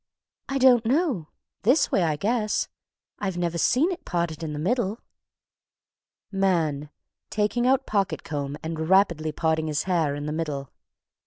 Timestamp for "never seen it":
3.37-4.03